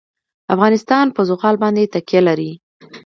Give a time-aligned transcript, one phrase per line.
[0.53, 2.51] افغانستان په زغال باندې تکیه لري.